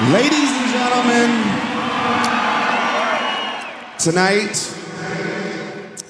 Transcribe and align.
Ladies 0.00 0.50
and 0.50 0.72
gentlemen, 0.72 1.30
tonight 3.96 4.76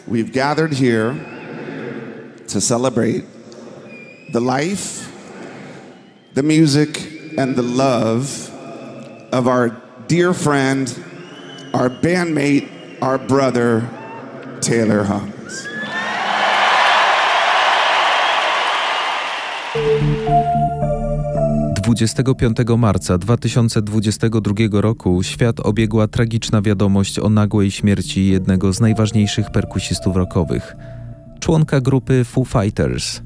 we've 0.06 0.32
gathered 0.32 0.72
here 0.72 1.12
to 2.48 2.62
celebrate 2.62 3.26
the 4.32 4.40
life, 4.40 5.12
the 6.32 6.42
music, 6.42 7.36
and 7.36 7.56
the 7.56 7.62
love 7.62 8.50
of 9.30 9.46
our 9.46 9.82
dear 10.06 10.32
friend, 10.32 10.88
our 11.74 11.90
bandmate, 11.90 12.70
our 13.02 13.18
brother, 13.18 13.86
Taylor 14.62 15.02
Hawkins. 15.04 15.34
25 21.94 22.56
marca 22.78 23.18
2022 23.18 24.80
roku 24.80 25.22
świat 25.22 25.60
obiegła 25.60 26.08
tragiczna 26.08 26.62
wiadomość 26.62 27.18
o 27.18 27.28
nagłej 27.28 27.70
śmierci 27.70 28.26
jednego 28.26 28.72
z 28.72 28.80
najważniejszych 28.80 29.50
perkusistów 29.50 30.16
rockowych, 30.16 30.76
członka 31.40 31.80
grupy 31.80 32.24
Foo 32.24 32.44
Fighters. 32.44 33.20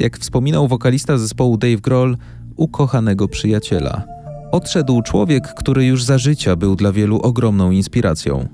Jak 0.00 0.18
wspominał 0.18 0.68
wokalista 0.68 1.18
zespołu 1.18 1.56
Dave 1.56 1.80
Grohl, 1.80 2.16
ukochanego 2.56 3.28
przyjaciela. 3.28 4.02
Odszedł 4.52 5.02
człowiek, 5.02 5.54
który 5.54 5.86
już 5.86 6.04
za 6.04 6.18
życia 6.18 6.56
był 6.56 6.76
dla 6.76 6.92
wielu 6.92 7.20
ogromną 7.20 7.70
inspiracją. 7.70 8.48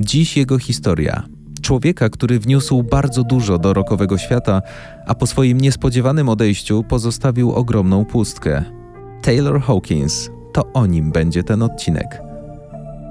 Dziś 0.00 0.36
jego 0.36 0.58
historia. 0.58 1.22
Człowieka, 1.62 2.08
który 2.08 2.38
wniósł 2.38 2.82
bardzo 2.82 3.24
dużo 3.24 3.58
do 3.58 3.72
rockowego 3.72 4.18
świata, 4.18 4.62
a 5.06 5.14
po 5.14 5.26
swoim 5.26 5.60
niespodziewanym 5.60 6.28
odejściu 6.28 6.84
pozostawił 6.88 7.52
ogromną 7.52 8.04
pustkę. 8.04 8.81
Taylor 9.22 9.60
Hawkins. 9.60 10.30
To 10.52 10.72
o 10.72 10.86
nim 10.86 11.12
będzie 11.12 11.42
ten 11.42 11.62
odcinek. 11.62 12.22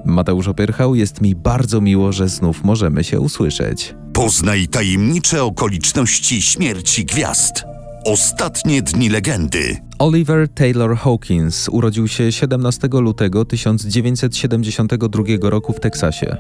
Mateusz 0.06 0.48
Opierchał, 0.48 0.96
jest 0.96 1.22
mi 1.22 1.36
bardzo 1.36 1.82
miło, 1.82 2.12
że 2.12 2.30
znów 2.30 2.64
możemy 2.64 3.04
się 3.04 3.20
usłyszeć. 3.20 3.96
Poznaj 4.14 4.68
tajemnicze 4.68 5.44
okoliczności 5.44 6.42
śmierci 6.42 7.06
gwiazd. 7.06 7.64
Ostatnie 8.06 8.82
dni 8.82 9.10
legendy. 9.10 9.78
Oliver 10.00 10.50
Taylor 10.50 10.98
Hawkins 10.98 11.70
urodził 11.70 12.08
się 12.08 12.32
17 12.32 12.90
lutego 12.92 13.46
1972 13.46 15.24
roku 15.42 15.74
w 15.74 15.80
Teksasie. 15.80 16.38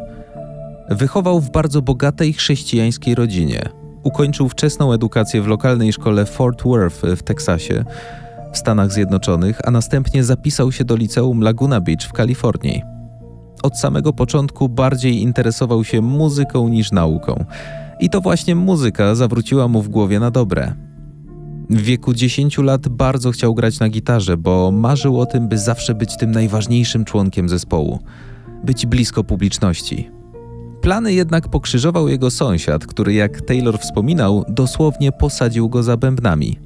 Wychował 0.89 1.39
w 1.39 1.51
bardzo 1.51 1.81
bogatej 1.81 2.33
chrześcijańskiej 2.33 3.15
rodzinie. 3.15 3.69
Ukończył 4.03 4.49
wczesną 4.49 4.93
edukację 4.93 5.41
w 5.41 5.47
lokalnej 5.47 5.93
szkole 5.93 6.25
Fort 6.25 6.63
Worth 6.63 7.01
w 7.01 7.23
Teksasie, 7.23 7.85
w 8.51 8.57
Stanach 8.57 8.91
Zjednoczonych, 8.91 9.59
a 9.63 9.71
następnie 9.71 10.23
zapisał 10.23 10.71
się 10.71 10.85
do 10.85 10.95
liceum 10.95 11.41
Laguna 11.41 11.81
Beach 11.81 12.03
w 12.03 12.13
Kalifornii. 12.13 12.81
Od 13.63 13.77
samego 13.77 14.13
początku 14.13 14.69
bardziej 14.69 15.21
interesował 15.21 15.83
się 15.83 16.01
muzyką 16.01 16.67
niż 16.67 16.91
nauką. 16.91 17.45
I 17.99 18.09
to 18.09 18.21
właśnie 18.21 18.55
muzyka 18.55 19.15
zawróciła 19.15 19.67
mu 19.67 19.81
w 19.81 19.89
głowie 19.89 20.19
na 20.19 20.31
dobre. 20.31 20.73
W 21.69 21.81
wieku 21.81 22.13
10 22.13 22.57
lat 22.57 22.87
bardzo 22.87 23.31
chciał 23.31 23.55
grać 23.55 23.79
na 23.79 23.89
gitarze, 23.89 24.37
bo 24.37 24.71
marzył 24.71 25.19
o 25.19 25.25
tym, 25.25 25.47
by 25.47 25.57
zawsze 25.57 25.95
być 25.95 26.17
tym 26.17 26.31
najważniejszym 26.31 27.05
członkiem 27.05 27.49
zespołu, 27.49 27.99
być 28.63 28.85
blisko 28.85 29.23
publiczności. 29.23 30.09
Plany 30.81 31.13
jednak 31.13 31.47
pokrzyżował 31.47 32.07
jego 32.07 32.31
sąsiad, 32.31 32.85
który, 32.85 33.13
jak 33.13 33.41
Taylor 33.41 33.79
wspominał, 33.79 34.45
dosłownie 34.49 35.11
posadził 35.11 35.69
go 35.69 35.83
za 35.83 35.97
bębnami. 35.97 36.59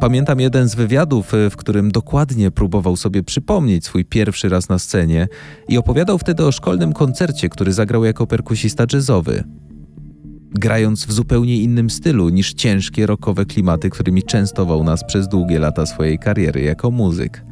Pamiętam 0.00 0.40
jeden 0.40 0.68
z 0.68 0.74
wywiadów, 0.74 1.32
w 1.50 1.56
którym 1.56 1.90
dokładnie 1.90 2.50
próbował 2.50 2.96
sobie 2.96 3.22
przypomnieć 3.22 3.84
swój 3.84 4.04
pierwszy 4.04 4.48
raz 4.48 4.68
na 4.68 4.78
scenie 4.78 5.28
i 5.68 5.78
opowiadał 5.78 6.18
wtedy 6.18 6.44
o 6.44 6.52
szkolnym 6.52 6.92
koncercie, 6.92 7.48
który 7.48 7.72
zagrał 7.72 8.04
jako 8.04 8.26
perkusista 8.26 8.84
jazzowy. 8.92 9.44
Grając 10.50 11.06
w 11.06 11.12
zupełnie 11.12 11.56
innym 11.56 11.90
stylu 11.90 12.28
niż 12.28 12.54
ciężkie 12.54 13.06
rockowe 13.06 13.44
klimaty, 13.44 13.90
którymi 13.90 14.22
częstował 14.22 14.84
nas 14.84 15.04
przez 15.04 15.28
długie 15.28 15.58
lata 15.58 15.86
swojej 15.86 16.18
kariery 16.18 16.62
jako 16.62 16.90
muzyk. 16.90 17.44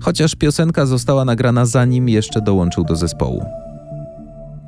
chociaż 0.00 0.34
piosenka 0.34 0.86
została 0.86 1.24
nagrana 1.24 1.66
zanim 1.66 2.08
jeszcze 2.08 2.40
dołączył 2.40 2.84
do 2.84 2.96
zespołu. 2.96 3.44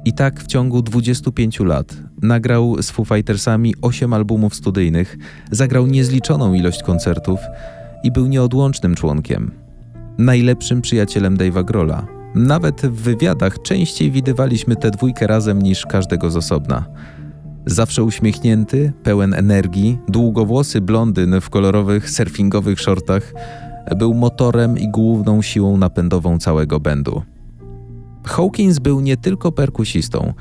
I 0.04 0.12
tak 0.12 0.41
w 0.41 0.47
ciągu 0.47 0.83
25 0.83 1.60
lat 1.60 1.97
nagrał 2.22 2.83
z 2.83 2.91
Foo 2.91 3.04
Fightersami 3.04 3.75
8 3.83 4.12
albumów 4.12 4.54
studyjnych, 4.54 5.16
zagrał 5.50 5.87
niezliczoną 5.87 6.54
ilość 6.54 6.83
koncertów 6.83 7.41
i 8.03 8.12
był 8.12 8.27
nieodłącznym 8.27 8.94
członkiem. 8.94 9.50
Najlepszym 10.19 10.83
przyjacielem 10.83 11.37
Dave'a 11.37 11.65
Grola. 11.65 12.06
Nawet 12.34 12.83
w 12.83 13.03
wywiadach 13.03 13.62
częściej 13.62 14.10
widywaliśmy 14.10 14.77
tę 14.77 14.91
dwójkę 14.91 15.27
razem 15.27 15.63
niż 15.63 15.86
każdego 15.86 16.30
z 16.30 16.36
osobna. 16.36 16.84
Zawsze 17.66 18.05
uśmiechnięty, 18.05 18.93
pełen 19.03 19.34
energii, 19.34 19.99
długowłosy 20.09 20.81
blondyn 20.81 21.41
w 21.41 21.51
kolorowych 21.51 22.11
surfingowych 22.11 22.81
shortach 22.81 23.33
był 23.97 24.15
motorem 24.15 24.78
i 24.78 24.89
główną 24.89 25.43
siłą 25.43 25.77
napędową 25.77 26.39
całego 26.39 26.81
bendu. 26.81 27.22
Hawkins 28.25 28.78
był 28.78 29.01
nie 29.01 29.16
tylko 29.16 29.53
perkusistą, 29.53 30.33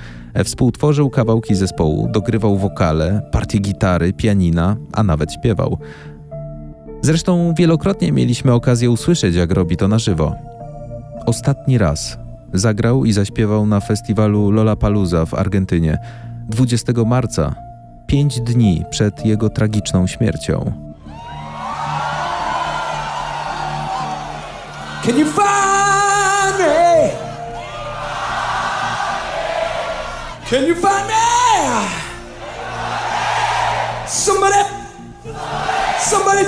współtworzył 0.44 1.10
kawałki 1.10 1.56
zespołu, 1.56 2.10
dogrywał 2.12 2.58
wokale, 2.58 3.22
partie 3.31 3.60
gitary, 3.60 4.14
pianina, 4.14 4.78
a 4.94 5.04
nawet 5.04 5.34
śpiewał. 5.34 5.78
Zresztą 7.02 7.54
wielokrotnie 7.58 8.12
mieliśmy 8.12 8.54
okazję 8.54 8.92
usłyszeć, 8.92 9.36
jak 9.36 9.52
robi 9.52 9.78
to 9.78 9.88
na 9.88 10.00
żywo. 10.00 10.36
Ostatni 11.25 11.78
raz 11.78 12.18
zagrał 12.54 13.06
i 13.06 13.12
zaśpiewał 13.12 13.66
na 13.66 13.80
festiwalu 13.80 14.52
Lollapalooza 14.52 15.25
w 15.25 15.34
Argentynie– 15.34 15.98
20 16.50 16.94
marca, 17.06 17.56
pięć 18.07 18.40
dni 18.42 18.86
przed 18.90 19.25
jego 19.25 19.50
tragiczną 19.50 20.07
śmiercią. 20.07 20.72
Can 25.06 25.18
you 25.18 25.25
find 25.25 26.60
me? 26.60 27.10
Can 30.50 30.66
you 30.68 30.75
find 30.75 31.07
me? 31.07 31.24
Somebody, 34.07 34.56
somebody 36.00 36.46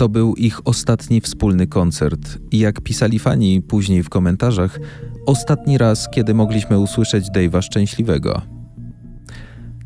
To 0.00 0.08
był 0.08 0.34
ich 0.34 0.66
ostatni 0.66 1.20
wspólny 1.20 1.66
koncert 1.66 2.38
i 2.50 2.58
jak 2.58 2.80
pisali 2.80 3.18
fani 3.18 3.62
później 3.62 4.02
w 4.02 4.08
komentarzach, 4.08 4.80
ostatni 5.26 5.78
raz, 5.78 6.08
kiedy 6.10 6.34
mogliśmy 6.34 6.78
usłyszeć 6.78 7.24
Dave'a 7.30 7.62
szczęśliwego. 7.62 8.42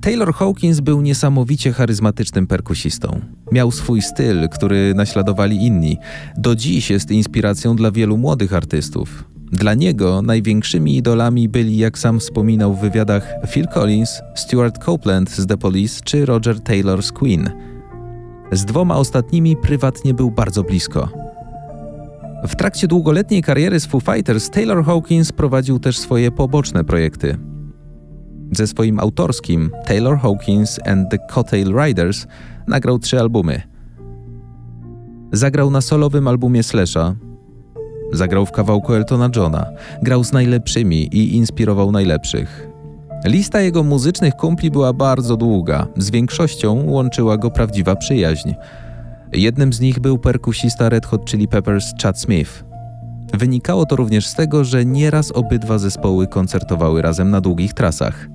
Taylor 0.01 0.35
Hawkins 0.35 0.81
był 0.81 1.01
niesamowicie 1.01 1.73
charyzmatycznym 1.73 2.47
perkusistą. 2.47 3.21
Miał 3.53 3.71
swój 3.71 4.03
styl, 4.03 4.49
który 4.49 4.95
naśladowali 4.95 5.67
inni. 5.67 5.99
Do 6.37 6.57
dziś 6.57 6.91
jest 6.91 7.11
inspiracją 7.11 7.77
dla 7.77 7.91
wielu 7.91 8.17
młodych 8.17 8.55
artystów. 8.55 9.25
Dla 9.53 9.75
niego 9.75 10.23
największymi 10.23 10.97
idolami 10.97 11.49
byli, 11.49 11.77
jak 11.77 11.99
sam 11.99 12.21
wspominał 12.21 12.75
w 12.75 12.81
wywiadach, 12.81 13.29
Phil 13.49 13.67
Collins, 13.67 14.21
Stuart 14.35 14.85
Copeland 14.85 15.31
z 15.31 15.47
The 15.47 15.57
Police 15.57 16.01
czy 16.05 16.27
Roger 16.27 16.61
Taylor 16.61 17.03
z 17.03 17.13
Queen. 17.13 17.74
Z 18.53 18.65
dwoma 18.65 18.97
ostatnimi 18.97 19.57
prywatnie 19.57 20.15
był 20.15 20.31
bardzo 20.31 20.63
blisko. 20.63 21.09
W 22.49 22.57
trakcie 22.57 22.89
długoletniej 22.89 23.43
kariery 23.43 23.81
z 23.81 23.87
Foo 23.87 24.01
Fighters 24.01 24.51
Taylor 24.51 24.85
Hawkins 24.85 25.33
prowadził 25.33 25.79
też 25.79 25.99
swoje 25.99 26.31
poboczne 26.31 26.85
projekty. 26.85 27.37
Ze 28.53 28.67
swoim 28.67 29.01
autorskim 29.01 29.71
Taylor 29.87 30.19
Hawkins 30.19 30.81
and 30.87 31.11
the 31.11 31.19
Cottail 31.19 31.75
Riders 31.85 32.27
nagrał 32.69 32.99
trzy 32.99 33.21
albumy. 33.21 33.63
Zagrał 35.33 35.71
na 35.71 35.81
solowym 35.81 36.29
albumie 36.29 36.63
Slasha, 36.63 37.15
zagrał 38.13 38.47
w 38.47 38.53
kawałku 38.53 38.95
Eltona 38.95 39.31
Johna, 39.37 39.67
grał 40.03 40.25
z 40.25 40.33
najlepszymi 40.33 41.17
i 41.17 41.37
inspirował 41.37 41.93
najlepszych. 41.93 42.74
Lista 43.25 43.61
jego 43.61 43.83
muzycznych 43.83 44.35
kumpli 44.35 44.71
była 44.71 44.93
bardzo 44.93 45.37
długa, 45.37 45.87
z 45.97 46.11
większością 46.11 46.85
łączyła 46.87 47.37
go 47.37 47.51
prawdziwa 47.51 47.97
przyjaźń. 47.97 48.55
Jednym 49.33 49.73
z 49.73 49.81
nich 49.81 50.01
był 50.01 50.19
perkusista 50.19 50.89
Red 50.89 51.07
Hot 51.07 51.25
Chili 51.25 51.49
Peppers 51.49 51.93
Chad 52.03 52.21
Smith. 52.21 52.65
Wynikało 53.35 53.87
to 53.87 53.97
również 53.97 54.27
z 54.27 54.35
tego, 54.35 54.65
że 54.65 54.85
nieraz 54.85 55.33
obydwa 55.33 55.79
zespoły 55.79 56.27
koncertowały 56.27 57.03
razem 57.03 57.31
na 57.31 57.41
długich 57.41 57.73
trasach. 57.73 58.29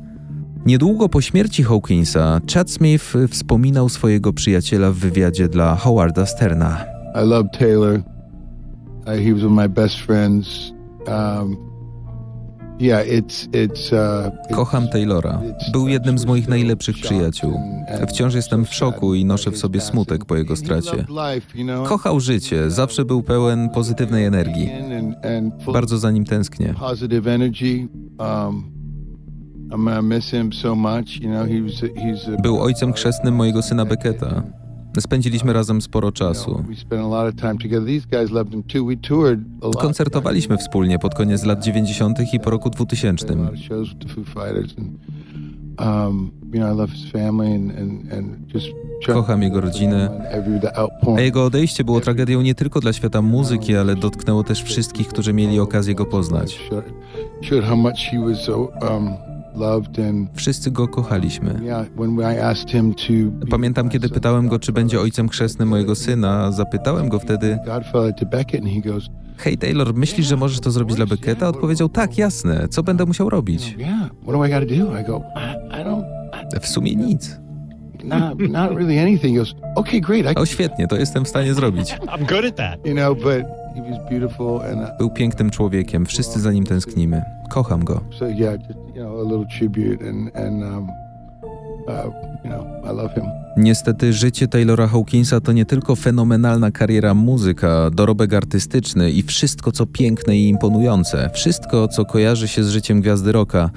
Niedługo 0.66 1.10
po 1.10 1.22
śmierci 1.22 1.64
Hawkinsa, 1.64 2.40
Chad 2.54 2.72
Smith 2.72 3.14
wspominał 3.30 3.90
swojego 3.90 4.34
przyjaciela 4.34 4.92
w 4.92 4.96
wywiadzie 4.96 5.48
dla 5.48 5.76
Howarda 5.76 6.26
Sterna. 6.26 6.86
I 7.16 7.28
love 7.28 7.50
Taylor. 7.60 8.00
Uh, 9.08 9.14
he 9.26 9.34
was 9.34 9.44
one 9.44 9.46
of 9.46 9.52
my 9.52 9.70
best 9.70 10.00
friends. 10.00 10.74
Um, 11.08 11.69
Kocham 14.56 14.88
Taylora. 14.88 15.42
Był 15.72 15.88
jednym 15.88 16.18
z 16.18 16.26
moich 16.26 16.48
najlepszych 16.48 16.96
przyjaciół. 17.02 17.54
Wciąż 18.10 18.34
jestem 18.34 18.66
w 18.66 18.74
szoku 18.74 19.16
i 19.16 19.26
noszę 19.26 19.52
w 19.52 19.58
sobie 19.58 19.82
smutek 19.82 20.26
po 20.26 20.36
jego 20.36 20.56
stracie. 20.56 21.06
Kochał 21.86 22.20
życie, 22.20 22.72
zawsze 22.72 23.06
był 23.06 23.24
pełen 23.24 23.70
pozytywnej 23.70 24.26
energii. 24.26 24.70
Bardzo 25.74 25.98
za 25.98 26.12
nim 26.12 26.26
tęsknię. 26.26 26.74
Um, 28.20 28.80
Był 32.42 32.62
ojcem 32.62 32.94
chrzestnym 32.94 33.36
mojego 33.36 33.62
syna 33.62 33.86
Becketa. 33.86 34.44
Spędziliśmy 35.00 35.54
razem 35.54 35.82
sporo 35.82 36.12
czasu. 36.12 36.64
Koncertowaliśmy 39.80 40.58
wspólnie 40.58 41.00
pod 41.00 41.16
koniec 41.16 41.46
lat 41.46 41.64
90. 41.64 42.34
i 42.34 42.40
po 42.40 42.50
roku 42.50 42.70
2000. 42.70 43.28
Did 43.28 43.38
a 43.38 43.42
lot 43.42 43.54
of 43.54 43.60
shows 43.60 43.90
with 43.90 44.00
the 44.00 44.14
Foo 44.14 44.24
Fighters, 44.24 44.76
and 44.78 44.88
um. 45.80 46.32
Kocham 49.08 49.44
jego 49.44 49.62
rodzinę. 49.62 50.10
A 51.18 51.22
jego 51.22 51.46
odejście 51.46 51.84
było 51.84 52.02
tragedią 52.02 52.42
nie 52.42 52.56
tylko 52.56 52.80
dla 52.80 52.94
świata 52.94 53.22
muzyki, 53.22 53.76
ale 53.76 53.96
dotknęło 53.96 54.44
też 54.44 54.64
wszystkich, 54.64 55.08
którzy 55.08 55.34
mieli 55.34 55.60
okazję 55.60 55.96
go 55.96 56.06
poznać. 56.06 56.60
Wszyscy 60.34 60.72
go 60.72 60.88
kochaliśmy. 60.88 61.62
Pamiętam, 63.50 63.90
kiedy 63.90 64.10
pytałem 64.10 64.48
go, 64.48 64.60
czy 64.60 64.72
będzie 64.72 65.02
ojcem 65.02 65.30
chrzestnym 65.30 65.70
mojego 65.70 65.96
syna, 65.96 66.52
zapytałem 66.52 67.10
go 67.10 67.20
wtedy, 67.20 67.58
Godfather 67.66 68.14
to 68.16 68.26
Beckett, 68.26 68.62
and 68.62 68.74
he 68.74 68.92
goes, 68.92 69.10
hej 69.38 69.58
Taylor, 69.58 69.94
myślisz, 69.94 70.28
że 70.28 70.38
możesz 70.38 70.60
to 70.60 70.72
zrobić 70.72 70.96
dla 70.96 71.06
Becketa? 71.06 71.48
Odpowiedział, 71.48 71.90
tak, 71.90 72.18
jasne, 72.18 72.68
co 72.68 72.84
będę 72.84 73.06
musiał 73.06 73.30
robić? 73.30 73.76
"Yeah, 73.78 74.10
what 74.24 74.36
do 74.36 74.46
I 74.46 74.50
got 74.50 74.60
to 74.70 74.76
do?" 74.86 75.00
I 75.00 75.04
go, 75.06 75.24
"I, 75.36 75.80
I 75.82 75.84
don't, 75.86 76.04
W 76.62 76.68
sumie 76.68 76.96
nic. 76.96 77.40
O 80.36 80.46
świetnie, 80.46 80.88
to 80.88 80.96
jestem 80.96 81.26
w 81.26 81.28
stanie 81.28 81.54
zrobić. 81.54 81.98
I'm 82.14 82.26
good 82.30 82.46
at 82.46 82.56
that. 82.56 82.86
you 82.86 82.94
know." 82.94 83.18
But 83.18 83.44
he 83.76 83.92
was 83.92 84.10
beautiful, 84.10 84.62
and 84.62 84.82
uh, 84.82 84.98
Był 84.98 85.10
pięknym 85.10 85.50
człowiekiem, 85.50 86.06
wszyscy 86.06 86.40
za 86.40 86.52
nim 86.52 86.66
tęsknimy. 86.66 87.22
Kocham 87.50 87.84
go. 87.84 88.02
Niestety 93.58 94.14
życie 94.14 94.48
Taylora 94.48 94.88
Hawkinsa 94.88 95.42
to 95.42 95.52
nie 95.52 95.66
tylko 95.66 95.96
fenomenalna 95.96 96.72
kariera 96.72 97.14
muzyka, 97.14 97.90
dorobek 97.90 98.34
artystyczny 98.34 99.12
i 99.12 99.24
wszystko 99.24 99.72
co 99.72 99.86
piękne 99.86 100.38
i 100.38 100.50
imponujące, 100.50 101.30
wszystko 101.34 101.88
co 101.88 102.06
kojarzy 102.06 102.48
się 102.48 102.64
z 102.64 102.70
życiem 102.70 103.02
gwiazdy 103.02 103.32
rocka, 103.32 103.70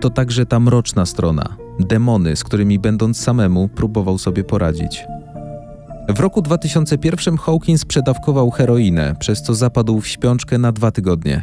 to 0.00 0.10
także 0.10 0.46
ta 0.46 0.60
mroczna 0.60 1.06
strona, 1.06 1.56
demony, 1.80 2.36
z 2.36 2.44
którymi 2.44 2.78
będąc 2.78 3.20
samemu 3.20 3.68
próbował 3.68 4.18
sobie 4.18 4.44
poradzić. 4.44 5.04
W 6.08 6.20
roku 6.20 6.42
2001 6.42 7.36
Hawkins 7.36 7.84
przedawkował 7.84 8.50
heroinę, 8.50 9.14
przez 9.18 9.42
co 9.42 9.54
zapadł 9.54 10.00
w 10.00 10.08
śpiączkę 10.08 10.58
na 10.58 10.72
dwa 10.72 10.90
tygodnie. 10.90 11.42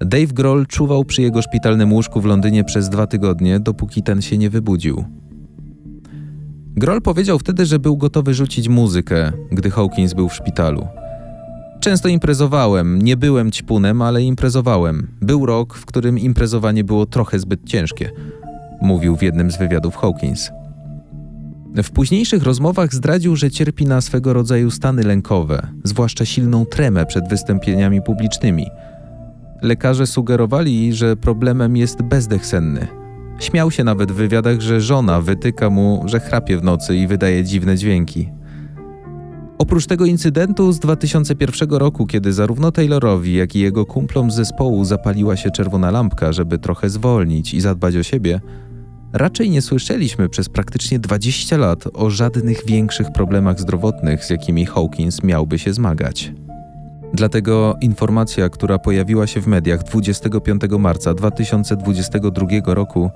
Dave 0.00 0.32
Grohl 0.32 0.66
czuwał 0.66 1.04
przy 1.04 1.22
jego 1.22 1.42
szpitalnym 1.42 1.92
łóżku 1.92 2.20
w 2.20 2.24
Londynie 2.24 2.64
przez 2.64 2.88
dwa 2.88 3.06
tygodnie, 3.06 3.60
dopóki 3.60 4.02
ten 4.02 4.22
się 4.22 4.38
nie 4.38 4.50
wybudził. 4.50 5.04
Grohl 6.76 7.00
powiedział 7.00 7.38
wtedy, 7.38 7.66
że 7.66 7.78
był 7.78 7.96
gotowy 7.96 8.34
rzucić 8.34 8.68
muzykę, 8.68 9.32
gdy 9.52 9.70
Hawkins 9.70 10.14
był 10.14 10.28
w 10.28 10.34
szpitalu. 10.34 10.86
Często 11.80 12.08
imprezowałem, 12.08 13.02
nie 13.02 13.16
byłem 13.16 13.50
ćpunem, 13.50 14.02
ale 14.02 14.22
imprezowałem. 14.22 15.08
Był 15.20 15.46
rok, 15.46 15.74
w 15.74 15.86
którym 15.86 16.18
imprezowanie 16.18 16.84
było 16.84 17.06
trochę 17.06 17.38
zbyt 17.38 17.64
ciężkie, 17.64 18.10
mówił 18.82 19.16
w 19.16 19.22
jednym 19.22 19.50
z 19.50 19.58
wywiadów 19.58 19.96
Hawkins. 19.96 20.50
W 21.82 21.90
późniejszych 21.90 22.42
rozmowach 22.42 22.94
zdradził, 22.94 23.36
że 23.36 23.50
cierpi 23.50 23.86
na 23.86 24.00
swego 24.00 24.32
rodzaju 24.32 24.70
stany 24.70 25.02
lękowe, 25.02 25.66
zwłaszcza 25.84 26.24
silną 26.24 26.66
tremę 26.66 27.06
przed 27.06 27.28
wystąpieniami 27.28 28.02
publicznymi. 28.02 28.66
Lekarze 29.62 30.06
sugerowali, 30.06 30.92
że 30.92 31.16
problemem 31.16 31.76
jest 31.76 32.02
bezdech 32.02 32.46
senny. 32.46 32.86
Śmiał 33.38 33.70
się 33.70 33.84
nawet 33.84 34.12
w 34.12 34.14
wywiadach, 34.14 34.60
że 34.60 34.80
żona 34.80 35.20
wytyka 35.20 35.70
mu, 35.70 36.02
że 36.06 36.20
chrapie 36.20 36.58
w 36.58 36.62
nocy 36.62 36.96
i 36.96 37.06
wydaje 37.06 37.44
dziwne 37.44 37.76
dźwięki. 37.76 38.28
Oprócz 39.58 39.86
tego 39.86 40.04
incydentu 40.04 40.72
z 40.72 40.78
2001 40.78 41.70
roku, 41.70 42.06
kiedy 42.06 42.32
zarówno 42.32 42.72
Taylorowi, 42.72 43.34
jak 43.34 43.56
i 43.56 43.60
jego 43.60 43.86
kumplom 43.86 44.30
z 44.30 44.34
zespołu 44.34 44.84
zapaliła 44.84 45.36
się 45.36 45.50
czerwona 45.50 45.90
lampka, 45.90 46.32
żeby 46.32 46.58
trochę 46.58 46.90
zwolnić 46.90 47.54
i 47.54 47.60
zadbać 47.60 47.96
o 47.96 48.02
siebie, 48.02 48.40
raczej 49.12 49.50
nie 49.50 49.62
słyszeliśmy 49.62 50.28
przez 50.28 50.48
praktycznie 50.48 50.98
20 50.98 51.56
lat 51.56 51.84
o 51.94 52.10
żadnych 52.10 52.66
większych 52.66 53.12
problemach 53.12 53.60
zdrowotnych, 53.60 54.24
z 54.24 54.30
jakimi 54.30 54.66
Hawkins 54.66 55.22
miałby 55.22 55.58
się 55.58 55.72
zmagać. 55.72 56.32
Dlatego 57.14 57.76
informacja, 57.80 58.48
która 58.48 58.78
pojawiła 58.78 59.26
się 59.26 59.40
w 59.40 59.46
mediach 59.46 59.82
25 59.82 60.62
marca 60.78 61.14
2022 61.14 62.46
roku, 62.66 63.10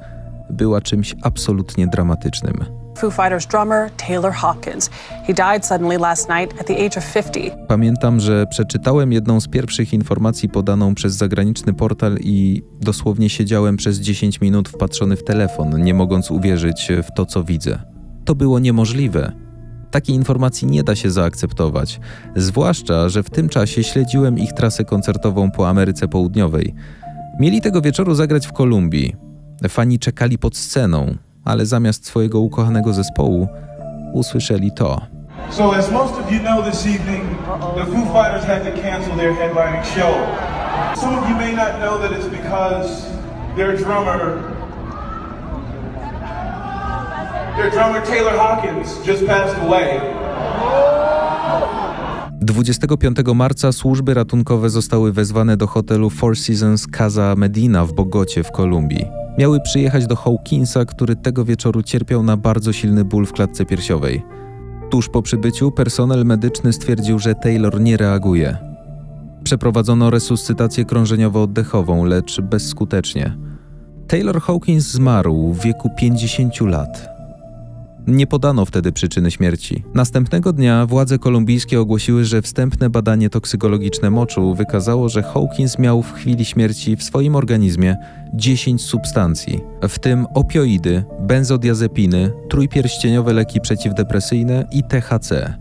była 0.50 0.80
czymś 0.80 1.14
absolutnie 1.22 1.86
dramatycznym. 1.86 2.64
Foo 2.98 3.10
Fighters 3.10 3.46
drummer 3.46 3.90
Taylor 3.90 4.32
Hawkins. 4.32 4.90
He 5.26 5.34
died 5.34 5.66
suddenly 5.66 5.98
last 5.98 6.28
night 6.28 6.60
at 6.60 6.66
the 6.66 6.74
age 6.74 6.98
of 6.98 7.12
50. 7.12 7.68
Pamiętam, 7.68 8.20
że 8.20 8.46
przeczytałem 8.46 9.12
jedną 9.12 9.40
z 9.40 9.48
pierwszych 9.48 9.92
informacji 9.92 10.48
podaną 10.48 10.94
przez 10.94 11.14
zagraniczny 11.14 11.74
portal 11.74 12.16
i 12.20 12.62
dosłownie 12.80 13.30
siedziałem 13.30 13.76
przez 13.76 13.98
10 13.98 14.40
minut 14.40 14.68
wpatrzony 14.68 15.16
w 15.16 15.24
telefon, 15.24 15.82
nie 15.82 15.94
mogąc 15.94 16.30
uwierzyć 16.30 16.88
w 17.02 17.14
to, 17.14 17.26
co 17.26 17.44
widzę. 17.44 17.78
To 18.24 18.34
było 18.34 18.58
niemożliwe. 18.58 19.32
Takiej 19.92 20.16
informacji 20.16 20.66
nie 20.66 20.82
da 20.82 20.96
się 20.96 21.10
zaakceptować, 21.10 22.00
zwłaszcza, 22.36 23.08
że 23.08 23.22
w 23.22 23.30
tym 23.30 23.48
czasie 23.48 23.84
śledziłem 23.84 24.38
ich 24.38 24.52
trasę 24.52 24.84
koncertową 24.84 25.50
po 25.50 25.68
Ameryce 25.68 26.08
Południowej. 26.08 26.74
Mieli 27.40 27.60
tego 27.60 27.80
wieczoru 27.80 28.14
zagrać 28.14 28.46
w 28.46 28.52
Kolumbii. 28.52 29.16
Fani 29.68 29.98
czekali 29.98 30.38
pod 30.38 30.56
sceną, 30.56 31.14
ale 31.44 31.66
zamiast 31.66 32.06
swojego 32.06 32.40
ukochanego 32.40 32.92
zespołu 32.92 33.48
usłyszeli 34.12 34.70
to. 34.72 35.00
So, 35.50 35.76
as 35.76 35.90
most 35.90 36.14
of 36.14 36.32
you 36.32 36.40
know 36.40 36.70
this 36.70 36.86
evening, 36.86 37.24
the 37.74 37.84
Foo 37.84 38.04
Fighters 38.12 38.44
had 38.44 38.64
to 38.64 38.82
cancel 38.82 39.16
their 39.16 39.34
headlining 39.34 39.84
show. 39.84 40.12
Some 40.96 41.18
of 41.18 41.28
you 41.30 41.36
may 41.36 41.52
not 41.56 41.72
know 41.80 41.98
that 41.98 42.12
it's 42.12 42.28
because 42.28 43.06
their 43.56 43.76
drummer, 43.76 44.38
their 47.56 47.70
drummer 47.70 48.02
Taylor 48.02 48.36
Hawkins, 48.36 49.06
just 49.06 49.26
passed 49.26 49.58
away. 49.62 50.00
25 52.40 53.16
marca 53.34 53.72
służby 53.72 54.14
ratunkowe 54.14 54.70
zostały 54.70 55.12
wezwane 55.12 55.56
do 55.56 55.66
hotelu 55.66 56.10
Four 56.10 56.36
Seasons 56.36 56.86
Casa 56.86 57.34
Medina 57.36 57.86
w 57.86 57.92
Bogocie 57.92 58.44
w 58.44 58.50
Kolumbii. 58.50 59.06
Miały 59.38 59.60
przyjechać 59.60 60.06
do 60.06 60.16
Hawkinsa, 60.16 60.84
który 60.84 61.16
tego 61.16 61.44
wieczoru 61.44 61.82
cierpiał 61.82 62.22
na 62.22 62.36
bardzo 62.36 62.72
silny 62.72 63.04
ból 63.04 63.26
w 63.26 63.32
klatce 63.32 63.64
piersiowej. 63.64 64.22
Tuż 64.90 65.08
po 65.08 65.22
przybyciu 65.22 65.70
personel 65.70 66.24
medyczny 66.24 66.72
stwierdził, 66.72 67.18
że 67.18 67.34
Taylor 67.34 67.80
nie 67.80 67.96
reaguje. 67.96 68.56
Przeprowadzono 69.44 70.10
resuscytację 70.10 70.84
krążeniowo-oddechową, 70.84 72.04
lecz 72.04 72.40
bezskutecznie. 72.40 73.36
Taylor 74.08 74.40
Hawkins 74.40 74.84
zmarł 74.84 75.52
w 75.52 75.60
wieku 75.62 75.90
50 75.96 76.60
lat. 76.60 77.11
Nie 78.06 78.26
podano 78.26 78.64
wtedy 78.64 78.92
przyczyny 78.92 79.30
śmierci. 79.30 79.84
Następnego 79.94 80.52
dnia 80.52 80.86
władze 80.86 81.18
kolumbijskie 81.18 81.80
ogłosiły, 81.80 82.24
że 82.24 82.42
wstępne 82.42 82.90
badanie 82.90 83.30
toksykologiczne 83.30 84.10
moczu 84.10 84.54
wykazało, 84.54 85.08
że 85.08 85.22
Hawkins 85.22 85.78
miał 85.78 86.02
w 86.02 86.12
chwili 86.12 86.44
śmierci 86.44 86.96
w 86.96 87.02
swoim 87.02 87.36
organizmie 87.36 87.96
10 88.34 88.82
substancji, 88.82 89.60
w 89.88 89.98
tym 89.98 90.26
opioidy, 90.34 91.04
benzodiazepiny, 91.20 92.32
trójpierścieniowe 92.48 93.32
leki 93.32 93.60
przeciwdepresyjne 93.60 94.68
i 94.72 94.82
THC. 94.82 95.58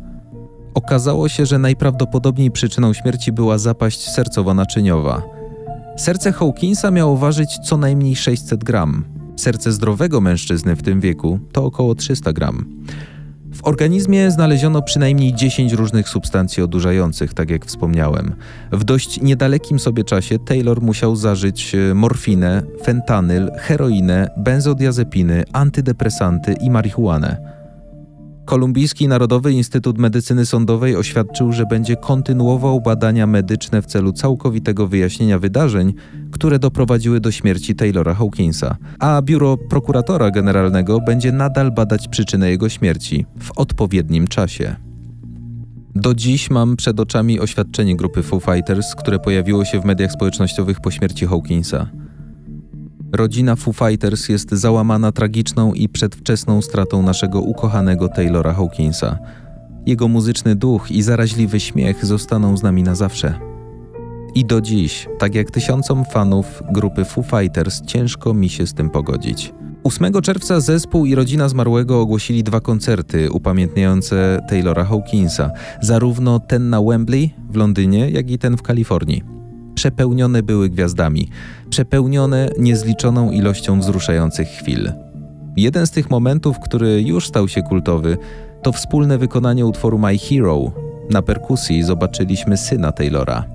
Okazało 0.74 1.30
się, 1.30 1.46
że 1.46 1.60
najprawdopodobniej 1.60 2.52
przyczyną 2.52 2.94
śmierci 2.94 3.32
była 3.32 3.58
zapaść 3.58 4.10
sercowo-naczyniowa. 4.10 5.22
Serce 5.98 6.32
Hawkinsa 6.32 6.92
miało 6.92 7.18
ważyć 7.18 7.58
co 7.58 7.78
najmniej 7.78 8.16
600 8.16 8.64
gram. 8.64 9.06
Serce 9.42 9.72
zdrowego 9.72 10.22
mężczyzny 10.22 10.76
w 10.76 10.84
tym 10.84 11.00
wieku 11.00 11.40
to 11.52 11.66
około 11.66 11.96
300 11.96 12.34
gram. 12.34 12.66
W 13.54 13.68
organizmie 13.68 14.32
znaleziono 14.32 14.82
przynajmniej 14.82 15.34
10 15.34 15.74
różnych 15.74 16.10
substancji 16.10 16.64
odurzających, 16.64 17.34
tak 17.34 17.50
jak 17.50 17.66
wspomniałem. 17.66 18.36
W 18.72 18.84
dość 18.84 19.22
niedalekim 19.22 19.80
sobie 19.80 20.04
czasie 20.04 20.40
Taylor 20.40 20.82
musiał 20.82 21.16
zażyć 21.16 21.76
e, 21.76 21.94
morfinę, 21.94 22.64
fentanyl, 22.84 23.52
heroinę, 23.58 24.30
benzodiazepiny, 24.38 25.44
antydepresanty 25.54 26.54
i 26.54 26.70
marihuanę. 26.70 27.61
Kolumbijski 28.52 29.08
Narodowy 29.08 29.52
Instytut 29.54 29.98
Medycyny 29.98 30.46
Sądowej 30.46 30.96
oświadczył, 30.96 31.52
że 31.52 31.66
będzie 31.66 31.96
kontynuował 31.96 32.82
badania 32.82 33.28
medyczne 33.28 33.82
w 33.82 33.86
celu 33.86 34.14
całkowitego 34.14 34.88
wyjaśnienia 34.88 35.40
wydarzeń, 35.40 35.94
które 36.32 36.60
doprowadziły 36.60 37.20
do 37.20 37.32
śmierci 37.32 37.76
Taylora 37.76 38.14
Hawkinsa, 38.14 38.78
a 39.00 39.22
biuro 39.22 39.58
prokuratora 39.58 40.32
generalnego 40.32 41.00
będzie 41.00 41.32
nadal 41.32 41.72
badać 41.72 42.08
przyczynę 42.08 42.50
jego 42.50 42.70
śmierci 42.70 43.26
w 43.40 43.52
odpowiednim 43.56 44.28
czasie. 44.28 44.76
Do 45.96 46.14
dziś 46.14 46.50
mam 46.50 46.76
przed 46.76 47.00
oczami 47.00 47.40
oświadczenie 47.40 47.96
grupy 47.96 48.24
Foo 48.24 48.40
Fighters, 48.40 48.96
które 48.96 49.20
pojawiło 49.20 49.66
się 49.66 49.82
w 49.82 49.86
mediach 49.86 50.12
społecznościowych 50.12 50.80
po 50.80 50.92
śmierci 50.92 51.26
Hawkinsa. 51.28 51.90
Rodzina 53.14 53.56
Foo 53.56 53.74
Fighters 53.74 54.30
jest 54.30 54.52
załamana 54.52 55.12
tragiczną 55.12 55.74
i 55.74 55.90
przedwczesną 55.90 56.62
stratą 56.62 57.04
naszego 57.04 57.42
ukochanego 57.42 58.10
Taylora 58.10 58.54
Hawkinsa. 58.54 59.18
Jego 59.86 60.08
muzyczny 60.08 60.56
duch 60.56 60.92
i 60.92 61.02
zaraźliwy 61.02 61.60
śmiech 61.60 62.06
zostaną 62.06 62.58
z 62.58 62.64
nami 62.64 62.84
na 62.84 62.96
zawsze. 62.96 63.40
I 64.36 64.46
do 64.46 64.62
dziś, 64.62 65.08
tak 65.20 65.36
jak 65.36 65.52
tysiącom 65.52 66.06
fanów 66.06 66.64
grupy 66.72 67.06
Foo 67.06 67.24
Fighters, 67.24 67.82
ciężko 67.82 68.34
mi 68.34 68.50
się 68.50 68.68
z 68.68 68.74
tym 68.74 68.90
pogodzić. 68.90 69.54
8 69.84 70.14
czerwca 70.22 70.60
zespół 70.60 71.06
i 71.06 71.16
rodzina 71.16 71.50
zmarłego 71.50 72.02
ogłosili 72.02 72.44
dwa 72.44 72.60
koncerty 72.60 73.32
upamiętniające 73.32 74.40
Taylora 74.50 74.84
Hawkinsa, 74.84 75.52
zarówno 75.82 76.40
ten 76.40 76.70
na 76.70 76.82
Wembley 76.82 77.34
w 77.50 77.56
Londynie, 77.56 78.10
jak 78.10 78.32
i 78.32 78.38
ten 78.38 78.58
w 78.58 78.62
Kalifornii 78.62 79.41
przepełnione 79.82 80.44
były 80.44 80.70
gwiazdami, 80.70 81.30
przepełnione 81.70 82.50
niezliczoną 82.60 83.32
ilością 83.32 83.80
wzruszających 83.80 84.48
chwil. 84.48 84.92
Jeden 85.58 85.88
z 85.88 85.92
tych 85.92 86.10
momentów, 86.10 86.60
który 86.60 87.02
już 87.02 87.28
stał 87.28 87.48
się 87.48 87.62
kultowy, 87.62 88.18
to 88.64 88.72
wspólne 88.72 89.18
wykonanie 89.18 89.66
utworu 89.66 89.98
My 89.98 90.18
Hero. 90.18 90.72
Na 91.10 91.22
perkusji 91.22 91.84
zobaczyliśmy 91.84 92.58
syna 92.58 92.92
Taylora. 92.92 93.46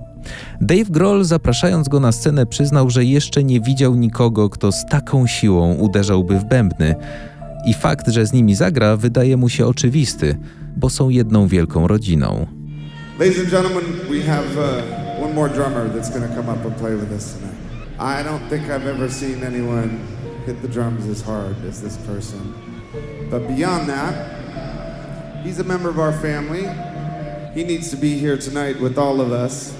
Dave 0.61 0.91
Grohl, 0.91 1.25
zapraszając 1.25 1.89
go 1.89 2.01
na 2.01 2.13
scenę, 2.13 2.47
przyznał, 2.47 2.91
że 2.91 3.05
jeszcze 3.05 3.45
nie 3.45 3.61
widział 3.61 3.95
nikogo, 3.95 4.49
kto 4.51 4.73
z 4.73 4.87
taką 4.87 5.27
siłą 5.27 5.75
uderzałby 5.75 6.39
w 6.39 6.45
bębny. 6.45 6.95
I 7.67 7.75
fakt, 7.75 8.09
że 8.09 8.27
z 8.27 8.33
nimi 8.33 8.55
zagra, 8.55 8.97
wydaje 8.97 9.37
mu 9.37 9.49
się 9.49 9.67
oczywisty, 9.67 10.37
bo 10.77 10.91
są 10.91 11.09
jedną 11.09 11.47
wielką 11.47 11.87
rodziną. 11.87 12.47
Ladies 13.19 13.39
and 13.39 13.51
gentlemen, 13.51 13.85
we 14.11 14.21
have 14.21 14.47
uh... 14.57 15.06
one 15.19 15.35
more 15.35 15.49
drummer 15.49 15.89
that's 15.89 16.11
going 16.11 16.29
to 16.29 16.35
come 16.35 16.49
up 16.49 16.63
and 16.65 16.77
play 16.77 16.95
with 16.95 17.11
us 17.13 17.35
tonight. 17.35 17.55
I 17.99 18.23
don't 18.23 18.47
think 18.49 18.69
I've 18.69 18.87
ever 18.87 19.09
seen 19.09 19.43
anyone 19.43 20.07
hit 20.45 20.61
the 20.61 20.69
drums 20.69 21.07
as 21.07 21.23
hard 21.23 21.57
as 21.65 21.81
this 21.81 21.97
person. 22.07 22.55
But 23.31 23.49
beyond 23.49 23.89
that, 23.89 25.43
he's 25.43 25.59
a 25.59 25.65
member 25.65 25.89
of 25.89 25.99
our 25.99 26.13
family. 26.13 26.69
He 27.55 27.65
needs 27.65 27.91
to 27.91 27.97
be 27.97 28.19
here 28.19 28.37
tonight 28.37 28.79
with 28.79 28.99
all 28.99 29.21
of 29.21 29.33
us. 29.33 29.75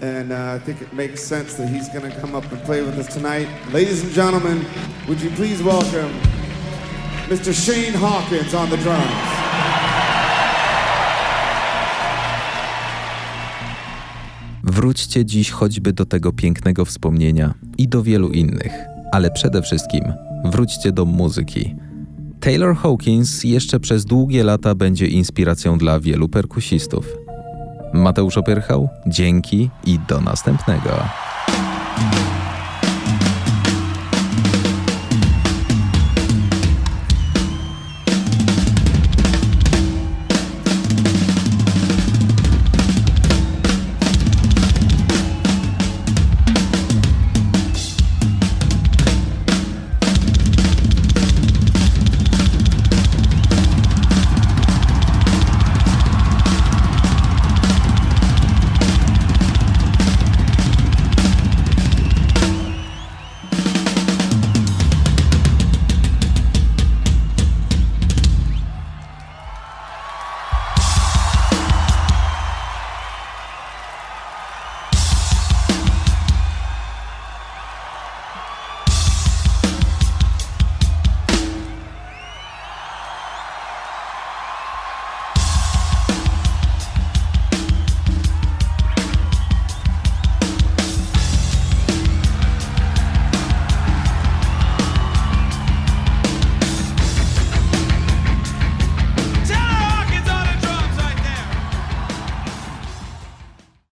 And 0.00 0.32
uh, 0.32 0.54
I 0.54 0.58
think 0.64 0.82
it 0.82 0.92
makes 0.92 1.22
sense 1.22 1.54
that 1.54 1.68
he's 1.68 1.88
going 1.88 2.10
to 2.10 2.20
come 2.20 2.34
up 2.34 2.50
and 2.50 2.60
play 2.62 2.82
with 2.82 2.98
us 2.98 3.12
tonight. 3.12 3.48
Ladies 3.72 4.02
and 4.02 4.12
gentlemen, 4.12 4.66
would 5.08 5.20
you 5.20 5.30
please 5.30 5.62
welcome 5.62 6.12
Mr. 7.28 7.54
Shane 7.54 7.94
Hawkins 7.94 8.54
on 8.54 8.70
the 8.70 8.76
drums. 8.78 9.37
Wróćcie 14.78 15.24
dziś 15.24 15.50
choćby 15.50 15.92
do 15.92 16.06
tego 16.06 16.32
pięknego 16.32 16.84
wspomnienia 16.84 17.54
i 17.78 17.88
do 17.88 18.02
wielu 18.02 18.28
innych, 18.28 18.72
ale 19.12 19.30
przede 19.30 19.62
wszystkim 19.62 20.04
wróćcie 20.44 20.92
do 20.92 21.04
muzyki. 21.04 21.76
Taylor 22.40 22.76
Hawkins 22.76 23.44
jeszcze 23.44 23.80
przez 23.80 24.04
długie 24.04 24.44
lata 24.44 24.74
będzie 24.74 25.06
inspiracją 25.06 25.78
dla 25.78 26.00
wielu 26.00 26.28
perkusistów. 26.28 27.16
Mateusz 27.92 28.38
Opierchał, 28.38 28.88
dzięki 29.06 29.70
i 29.86 29.98
do 30.08 30.20
następnego. 30.20 30.90